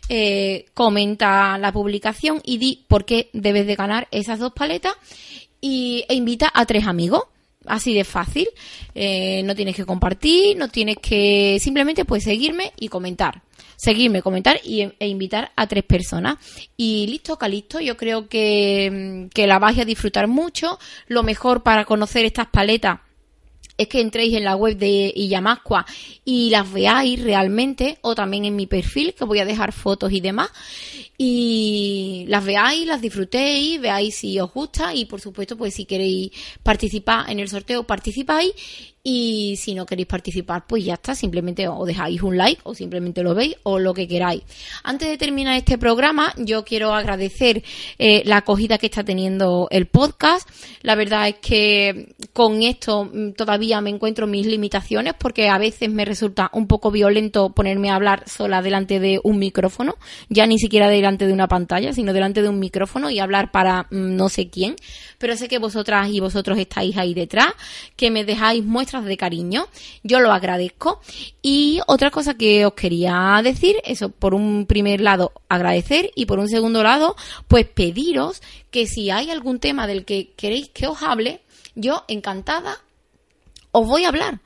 eh, 0.09 0.65
comenta 0.73 1.57
la 1.57 1.71
publicación 1.71 2.41
y 2.43 2.57
di 2.57 2.85
por 2.87 3.05
qué 3.05 3.29
debes 3.33 3.67
de 3.67 3.75
ganar 3.75 4.07
esas 4.11 4.39
dos 4.39 4.53
paletas 4.53 4.93
y, 5.61 6.05
e 6.07 6.15
invita 6.15 6.51
a 6.53 6.65
tres 6.65 6.87
amigos. 6.87 7.23
Así 7.65 7.93
de 7.93 8.05
fácil. 8.05 8.47
Eh, 8.95 9.41
no 9.43 9.53
tienes 9.53 9.75
que 9.75 9.85
compartir, 9.85 10.55
no 10.55 10.69
tienes 10.69 10.97
que 11.01 11.57
simplemente 11.59 12.05
pues 12.05 12.23
seguirme 12.23 12.71
y 12.77 12.87
comentar. 12.87 13.41
Seguirme, 13.75 14.21
comentar 14.21 14.59
y, 14.63 14.83
e 14.99 15.07
invitar 15.07 15.51
a 15.55 15.67
tres 15.67 15.83
personas. 15.83 16.37
Y 16.77 17.07
listo, 17.07 17.37
calisto. 17.37 17.81
Yo 17.81 17.97
creo 17.97 18.29
que, 18.29 19.27
que 19.33 19.47
la 19.47 19.59
vais 19.59 19.77
a 19.79 19.85
disfrutar 19.85 20.27
mucho. 20.27 20.79
Lo 21.07 21.23
mejor 21.23 21.61
para 21.61 21.83
conocer 21.83 22.25
estas 22.25 22.47
paletas 22.47 22.99
es 23.77 23.87
que 23.87 24.01
entréis 24.01 24.33
en 24.33 24.43
la 24.43 24.55
web 24.55 24.77
de 24.77 25.13
Illamasqua 25.15 25.85
y 26.25 26.49
las 26.49 26.71
veáis 26.71 27.21
realmente, 27.21 27.97
o 28.01 28.15
también 28.15 28.45
en 28.45 28.55
mi 28.55 28.65
perfil, 28.65 29.13
que 29.13 29.25
voy 29.25 29.39
a 29.39 29.45
dejar 29.45 29.71
fotos 29.71 30.11
y 30.11 30.19
demás, 30.19 30.49
y 31.17 32.25
las 32.27 32.43
veáis, 32.43 32.87
las 32.87 33.01
disfrutéis, 33.01 33.79
veáis 33.79 34.15
si 34.15 34.39
os 34.39 34.51
gusta 34.51 34.93
y 34.93 35.05
por 35.05 35.21
supuesto, 35.21 35.57
pues 35.57 35.73
si 35.75 35.85
queréis 35.85 36.31
participar 36.63 37.29
en 37.29 37.39
el 37.39 37.49
sorteo, 37.49 37.83
participáis 37.83 38.53
y 39.09 39.55
si 39.55 39.73
no 39.73 39.85
queréis 39.85 40.05
participar, 40.05 40.65
pues 40.67 40.83
ya 40.83 40.95
está, 40.95 41.15
simplemente 41.15 41.65
o 41.69 41.85
dejáis 41.85 42.21
un 42.21 42.35
like 42.35 42.59
o 42.65 42.75
simplemente 42.75 43.23
lo 43.23 43.33
veis 43.33 43.55
o 43.63 43.79
lo 43.79 43.93
que 43.93 44.05
queráis. 44.05 44.43
Antes 44.83 45.07
de 45.07 45.17
terminar 45.17 45.55
este 45.55 45.77
programa, 45.77 46.33
yo 46.35 46.65
quiero 46.65 46.93
agradecer 46.93 47.63
eh, 47.99 48.21
la 48.25 48.39
acogida 48.39 48.77
que 48.77 48.87
está 48.87 49.05
teniendo 49.05 49.69
el 49.71 49.85
podcast. 49.85 50.49
La 50.81 50.95
verdad 50.95 51.29
es 51.29 51.35
que 51.35 52.15
con 52.33 52.61
esto 52.63 53.05
mm, 53.05 53.31
todavía 53.31 53.79
me 53.79 53.91
encuentro 53.91 54.27
mis 54.27 54.45
limitaciones 54.45 55.13
porque 55.17 55.47
a 55.47 55.57
veces 55.57 55.89
me 55.89 56.03
resulta 56.03 56.49
un 56.51 56.67
poco 56.67 56.91
violento 56.91 57.53
ponerme 57.53 57.89
a 57.89 57.95
hablar 57.95 58.27
sola 58.27 58.61
delante 58.61 58.99
de 58.99 59.21
un 59.23 59.39
micrófono, 59.39 59.95
ya 60.27 60.45
ni 60.47 60.59
siquiera 60.59 60.89
delante 60.89 61.27
de 61.27 61.31
una 61.31 61.47
pantalla, 61.47 61.93
sino 61.93 62.11
delante 62.11 62.41
de 62.41 62.49
un 62.49 62.59
micrófono 62.59 63.09
y 63.09 63.19
hablar 63.19 63.53
para 63.53 63.83
mm, 63.83 64.17
no 64.17 64.27
sé 64.27 64.49
quién. 64.49 64.75
Pero 65.17 65.37
sé 65.37 65.47
que 65.47 65.59
vosotras 65.59 66.09
y 66.09 66.19
vosotros 66.19 66.57
estáis 66.57 66.97
ahí 66.97 67.13
detrás, 67.13 67.53
que 67.95 68.11
me 68.11 68.25
dejáis 68.25 68.65
muestras 68.65 68.96
de 69.05 69.17
cariño. 69.17 69.67
Yo 70.03 70.19
lo 70.19 70.31
agradezco. 70.31 71.01
Y 71.41 71.79
otra 71.87 72.11
cosa 72.11 72.35
que 72.35 72.65
os 72.65 72.73
quería 72.73 73.39
decir, 73.43 73.77
eso 73.83 74.09
por 74.09 74.33
un 74.33 74.65
primer 74.65 75.01
lado 75.01 75.31
agradecer 75.49 76.11
y 76.15 76.25
por 76.25 76.39
un 76.39 76.49
segundo 76.49 76.83
lado, 76.83 77.15
pues 77.47 77.67
pediros 77.67 78.41
que 78.71 78.87
si 78.87 79.09
hay 79.09 79.29
algún 79.29 79.59
tema 79.59 79.87
del 79.87 80.05
que 80.05 80.33
queréis 80.35 80.69
que 80.69 80.87
os 80.87 81.01
hable, 81.01 81.41
yo 81.75 82.03
encantada 82.07 82.77
os 83.71 83.87
voy 83.87 84.05
a 84.05 84.09
hablar. 84.09 84.39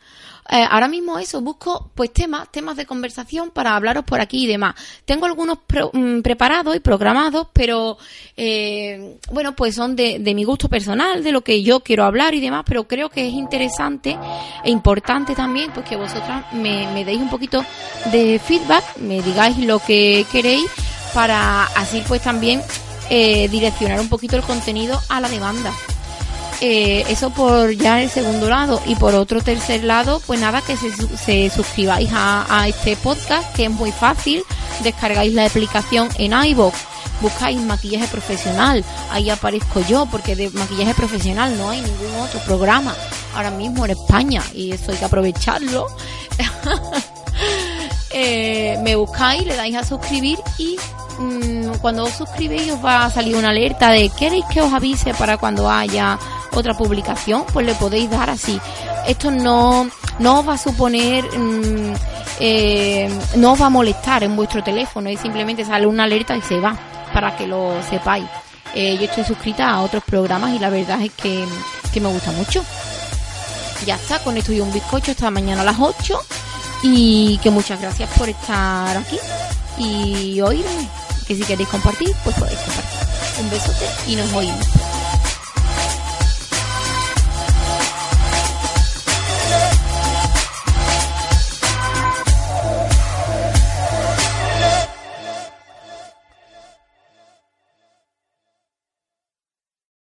Eh, 0.49 0.65
ahora 0.69 0.87
mismo 0.87 1.19
eso, 1.19 1.39
busco 1.41 1.91
pues 1.95 2.11
temas, 2.11 2.51
temas 2.51 2.75
de 2.75 2.85
conversación 2.85 3.51
para 3.51 3.75
hablaros 3.75 4.03
por 4.03 4.19
aquí 4.19 4.43
y 4.43 4.47
demás. 4.47 4.75
Tengo 5.05 5.25
algunos 5.25 5.59
mm, 5.93 6.21
preparados 6.21 6.75
y 6.75 6.79
programados, 6.79 7.47
pero 7.53 7.97
eh, 8.35 9.17
bueno, 9.31 9.55
pues 9.55 9.75
son 9.75 9.95
de, 9.95 10.19
mi 10.19 10.43
gusto 10.43 10.67
personal, 10.67 11.23
de 11.23 11.31
lo 11.31 11.41
que 11.41 11.63
yo 11.63 11.81
quiero 11.81 12.03
hablar 12.03 12.33
y 12.33 12.41
demás, 12.41 12.63
pero 12.65 12.87
creo 12.87 13.09
que 13.09 13.27
es 13.27 13.33
interesante 13.33 14.17
e 14.63 14.69
importante 14.69 15.35
también 15.35 15.71
pues 15.71 15.87
que 15.87 15.95
vosotras 15.95 16.51
me, 16.53 17.05
deis 17.05 17.21
un 17.21 17.29
poquito 17.29 17.63
de 18.11 18.39
feedback, 18.39 18.97
me 18.97 19.21
digáis 19.21 19.57
lo 19.57 19.79
que 19.79 20.25
queréis 20.31 20.69
para 21.13 21.65
así 21.75 22.03
pues 22.07 22.21
también 22.21 22.61
eh, 23.09 23.47
direccionar 23.49 23.99
un 23.99 24.09
poquito 24.09 24.37
el 24.37 24.43
contenido 24.43 24.99
a 25.09 25.19
la 25.19 25.29
demanda. 25.29 25.73
Eh, 26.63 27.03
eso 27.09 27.31
por 27.31 27.71
ya 27.71 28.03
el 28.03 28.09
segundo 28.09 28.47
lado. 28.47 28.79
Y 28.85 28.95
por 28.95 29.15
otro 29.15 29.41
tercer 29.41 29.83
lado, 29.83 30.21
pues 30.27 30.39
nada, 30.39 30.61
que 30.61 30.77
se, 30.77 31.49
suscribáis 31.49 32.09
a, 32.13 32.67
este 32.67 32.95
podcast, 32.95 33.53
que 33.55 33.65
es 33.65 33.71
muy 33.71 33.91
fácil. 33.91 34.43
Descargáis 34.83 35.33
la 35.33 35.45
aplicación 35.45 36.09
en 36.17 36.33
iVoox, 36.33 36.75
buscáis 37.19 37.59
maquillaje 37.59 38.07
profesional, 38.07 38.83
ahí 39.11 39.29
aparezco 39.29 39.81
yo, 39.87 40.07
porque 40.07 40.35
de 40.35 40.49
maquillaje 40.51 40.93
profesional 40.95 41.55
no 41.57 41.69
hay 41.69 41.81
ningún 41.81 42.15
otro 42.19 42.39
programa 42.41 42.95
ahora 43.35 43.51
mismo 43.51 43.85
en 43.85 43.91
España, 43.91 44.41
y 44.53 44.71
eso 44.71 44.91
hay 44.91 44.97
que 44.97 45.05
aprovecharlo. 45.05 45.87
Eh, 48.13 48.77
me 48.83 48.97
buscáis, 48.97 49.45
le 49.45 49.55
dais 49.55 49.73
a 49.73 49.85
suscribir 49.85 50.37
y 50.57 50.75
mm, 51.17 51.77
cuando 51.79 52.03
os 52.03 52.11
suscribís 52.11 52.69
os 52.69 52.83
va 52.83 53.05
a 53.05 53.09
salir 53.09 53.37
una 53.37 53.51
alerta 53.51 53.89
de 53.89 54.09
¿queréis 54.09 54.43
que 54.51 54.61
os 54.61 54.73
avise 54.73 55.13
para 55.13 55.37
cuando 55.37 55.71
haya 55.71 56.19
otra 56.53 56.73
publicación, 56.75 57.45
pues 57.51 57.65
le 57.65 57.75
podéis 57.75 58.09
dar 58.09 58.29
así. 58.29 58.59
Esto 59.07 59.31
no, 59.31 59.89
no 60.19 60.39
os 60.39 60.47
va 60.47 60.53
a 60.53 60.57
suponer, 60.57 61.25
mm, 61.37 61.93
eh, 62.39 63.09
no 63.35 63.53
os 63.53 63.61
va 63.61 63.67
a 63.67 63.69
molestar 63.69 64.23
en 64.23 64.35
vuestro 64.35 64.63
teléfono, 64.63 65.09
y 65.09 65.17
simplemente 65.17 65.65
sale 65.65 65.85
una 65.87 66.03
alerta 66.03 66.35
y 66.35 66.41
se 66.41 66.59
va, 66.59 66.77
para 67.13 67.35
que 67.35 67.47
lo 67.47 67.73
sepáis. 67.89 68.25
Eh, 68.73 68.97
yo 68.97 69.05
estoy 69.05 69.23
suscrita 69.23 69.69
a 69.69 69.81
otros 69.81 70.03
programas 70.03 70.53
y 70.53 70.59
la 70.59 70.69
verdad 70.69 71.01
es 71.01 71.11
que, 71.11 71.45
que 71.93 71.99
me 71.99 72.09
gusta 72.09 72.31
mucho. 72.31 72.63
Ya 73.85 73.95
está, 73.95 74.19
con 74.19 74.37
esto 74.37 74.53
y 74.53 74.61
un 74.61 74.71
bizcocho 74.71 75.11
esta 75.11 75.29
mañana 75.31 75.61
a 75.61 75.65
las 75.65 75.79
8 75.79 76.19
y 76.83 77.39
que 77.39 77.49
muchas 77.49 77.81
gracias 77.81 78.09
por 78.17 78.29
estar 78.29 78.95
aquí 78.95 79.17
y 79.77 80.39
oírme. 80.41 80.87
Que 81.27 81.35
si 81.35 81.43
queréis 81.43 81.69
compartir, 81.69 82.13
pues 82.23 82.35
podéis 82.35 82.59
compartir. 82.59 82.99
Un 83.39 83.49
besote 83.49 83.85
y 84.07 84.15
nos 84.15 84.33
oímos. 84.33 84.80